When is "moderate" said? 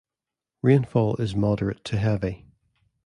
1.35-1.83